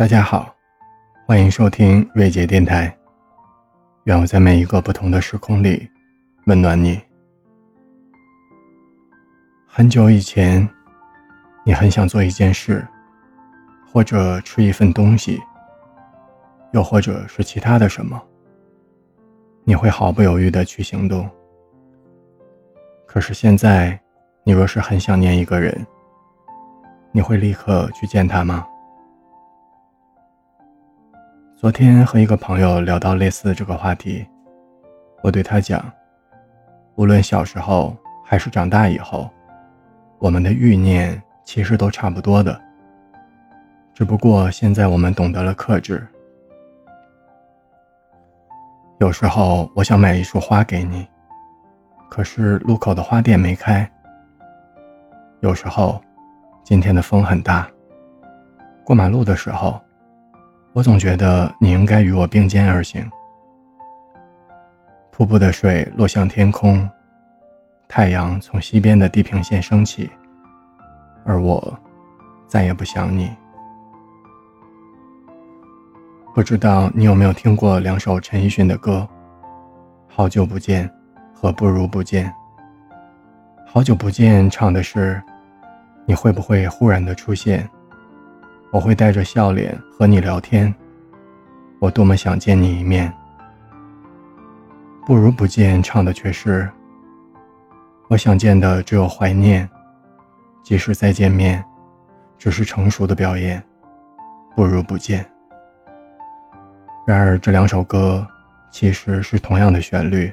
[0.00, 0.56] 大家好，
[1.26, 2.90] 欢迎收听瑞杰电台。
[4.04, 5.86] 愿我在每一个不同的时空里
[6.46, 6.98] 温暖你。
[9.66, 10.66] 很久以前，
[11.66, 12.82] 你很想做一件事，
[13.92, 15.38] 或者吃一份东西，
[16.72, 18.18] 又或者是其他的什么，
[19.64, 21.28] 你会毫不犹豫的去行动。
[23.04, 24.00] 可是现在，
[24.44, 25.86] 你若是很想念一个人，
[27.12, 28.66] 你会立刻去见他吗？
[31.60, 34.26] 昨天和一个朋友聊到类似这个话题，
[35.22, 35.92] 我对他讲，
[36.94, 39.28] 无论小时候还是长大以后，
[40.18, 42.58] 我们的欲念其实都差不多的，
[43.92, 46.02] 只不过现在我们懂得了克制。
[48.98, 51.06] 有时候我想买一束花给你，
[52.08, 53.86] 可是路口的花店没开。
[55.40, 56.00] 有时候，
[56.64, 57.68] 今天的风很大，
[58.82, 59.78] 过马路的时候。
[60.72, 63.08] 我总觉得你应该与我并肩而行。
[65.10, 66.88] 瀑布的水落向天空，
[67.88, 70.08] 太阳从西边的地平线升起，
[71.24, 71.76] 而我
[72.46, 73.30] 再也不想你。
[76.32, 79.06] 不知道你有没有听过两首陈奕迅的歌，
[80.06, 80.88] 《好久不见》
[81.34, 82.26] 和《不如不见》。
[83.66, 85.20] 《好久不见》唱的是，
[86.06, 87.68] 你会不会忽然的出现？
[88.72, 90.72] 我会带着笑脸和你聊天，
[91.80, 93.12] 我多么想见你一面。
[95.04, 96.70] 不如不见，唱的却是，
[98.08, 99.68] 我想见的只有怀念，
[100.62, 101.64] 即使再见面，
[102.38, 103.62] 只是成熟的表演。
[104.54, 105.24] 不如不见。
[107.06, 108.26] 然而这两首歌
[108.70, 110.32] 其实是同样的旋律，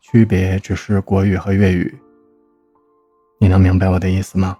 [0.00, 1.96] 区别只是国语和粤语。
[3.38, 4.56] 你能明白我的意思吗？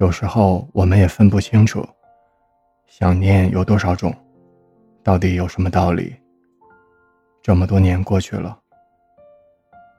[0.00, 1.86] 有时候我们也分不清楚，
[2.86, 4.14] 想念有多少种，
[5.02, 6.14] 到底有什么道理？
[7.42, 8.58] 这么多年过去了，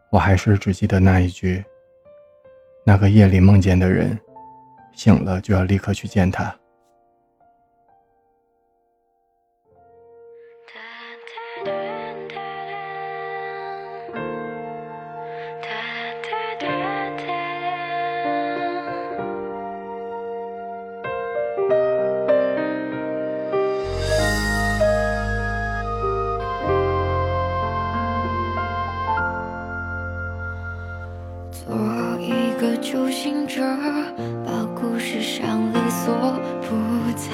[0.09, 1.63] 我还是只记得那一句：
[2.85, 4.19] 那个夜里梦见的人，
[4.93, 6.53] 醒了就要立刻去见他。
[32.85, 33.63] 初心者，
[34.45, 36.13] 把故事上了锁，
[36.61, 36.75] 不
[37.15, 37.31] 再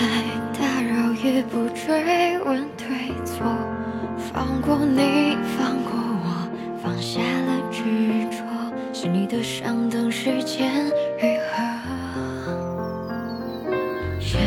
[0.57, 3.45] 打扰，也不追问对错。
[4.31, 5.91] 放过你，放过
[6.23, 6.47] 我，
[6.81, 7.83] 放下了执
[8.31, 8.41] 着，
[8.93, 10.71] 是你的伤，等时间
[11.19, 11.61] 愈合。
[14.21, 14.39] 像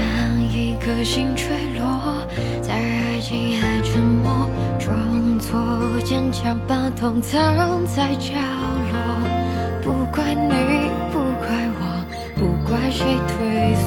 [0.51, 1.47] 一颗星坠
[1.79, 2.27] 落，
[2.63, 4.49] 在爱情海沉没，
[4.79, 5.61] 装作
[6.03, 8.74] 坚强，把痛藏在角落。
[9.85, 11.47] 不怪你，不怪
[11.77, 11.81] 我，
[12.37, 13.37] 不怪谁退
[13.77, 13.85] 缩，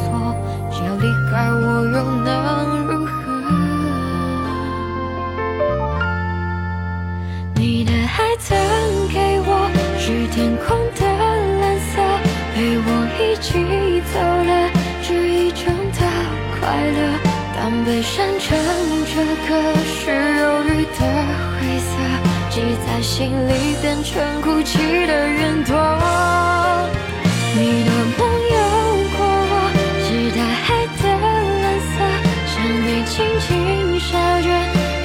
[0.70, 2.30] 只要离开我又能
[2.86, 3.12] 如何？
[7.56, 8.56] 你的爱曾
[9.12, 9.50] 给我
[9.98, 11.02] 是天空的
[11.62, 11.98] 蓝色，
[12.54, 12.88] 陪我
[13.18, 13.50] 一起
[14.14, 14.70] 走了
[15.02, 16.00] 这一程的
[16.60, 17.00] 快乐。
[17.56, 18.56] 当悲伤成
[19.08, 19.52] 这个
[19.84, 20.87] 是忧郁。
[22.58, 23.54] 记在心里，
[23.84, 25.76] 变成哭泣的云朵。
[27.54, 28.20] 你的梦
[28.50, 28.58] 有
[29.16, 29.20] 过
[29.52, 29.54] 我，
[30.02, 30.66] 是大海
[30.98, 31.06] 的
[31.62, 31.94] 蓝色，
[32.50, 33.14] 像你轻
[33.46, 33.46] 轻
[34.00, 34.10] 笑
[34.42, 34.50] 着，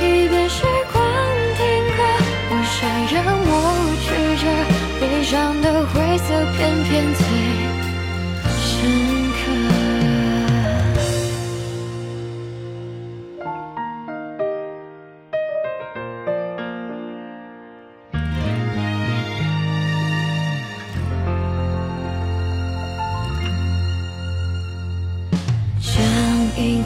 [0.00, 0.64] 一边时
[0.94, 0.96] 光
[1.58, 1.60] 停
[1.92, 2.00] 格。
[2.48, 2.80] 我想
[3.12, 3.52] 让我
[4.00, 4.08] 吃
[4.40, 4.44] 着
[4.98, 5.30] 悲伤
[5.60, 7.20] 的灰色，偏偏最
[8.56, 9.21] 深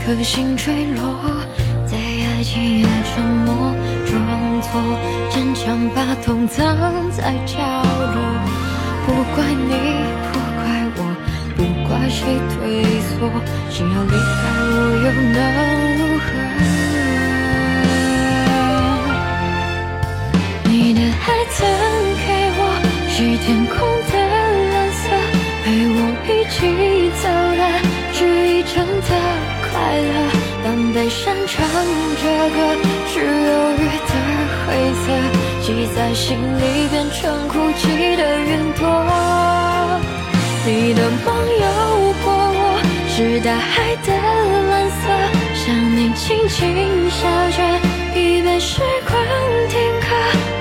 [0.07, 1.03] 颗心坠落，
[1.85, 3.75] 在爱情也沉默，
[4.07, 4.15] 装
[4.63, 4.71] 作
[5.31, 6.65] 坚强，把痛藏
[7.11, 8.17] 在角落。
[9.05, 9.75] 不怪你，
[10.31, 10.63] 不怪
[10.95, 11.01] 我，
[11.57, 12.57] 不怪谁退
[13.03, 13.19] 缩，
[13.69, 14.17] 心要离开
[14.71, 14.73] 我
[15.03, 15.39] 又能
[15.99, 16.25] 如何？
[20.71, 21.59] 你的爱曾
[22.23, 22.61] 给我
[23.11, 23.75] 是天空
[30.97, 32.23] 当悲伤唱着
[32.57, 32.57] 歌，
[33.13, 33.27] 是忧
[33.77, 34.13] 郁的
[34.67, 35.13] 灰色，
[35.61, 38.81] 积在心里变成哭泣的云朵。
[40.65, 41.27] 你的梦
[41.61, 41.67] 有
[42.25, 44.09] 过我，是大海的
[44.71, 45.03] 蓝色，
[45.55, 45.65] 想
[45.99, 47.59] 你轻轻笑着，
[48.19, 49.21] 已被时光
[49.69, 50.09] 停格。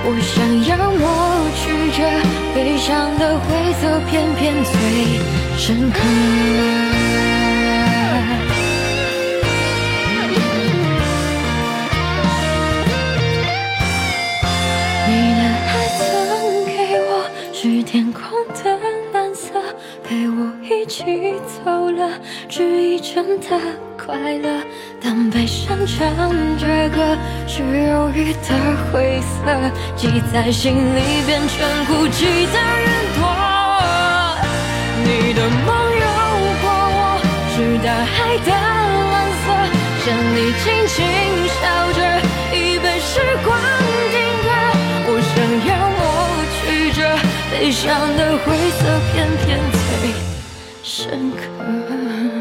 [0.04, 0.36] 我想
[0.68, 1.64] 要抹去
[1.96, 1.98] 这
[2.54, 4.70] 悲伤的灰色，偏偏最
[5.56, 6.85] 深刻。
[21.06, 22.10] 你走了，
[22.48, 23.46] 只一程的
[23.96, 24.60] 快乐。
[25.00, 26.10] 当悲伤唱
[26.58, 27.16] 着歌，
[27.46, 28.48] 是忧郁的
[28.90, 29.46] 灰色，
[29.94, 33.22] 记在心里变成孤寂的云朵。
[35.04, 36.06] 你的梦有
[36.60, 36.98] 过我，
[37.54, 38.50] 是大海的
[39.12, 39.14] 蓝
[39.44, 39.46] 色。
[40.02, 41.06] 想你轻轻
[41.54, 41.62] 笑
[41.92, 41.98] 着，
[42.50, 43.56] 一杯时光
[44.10, 44.48] 定格。
[45.06, 45.34] 我想
[45.68, 46.02] 要抹
[46.58, 46.98] 去这
[47.52, 47.86] 悲伤
[48.16, 48.82] 的灰色，
[49.12, 49.14] 偏
[49.46, 49.75] 偏最。
[50.96, 52.35] 深刻。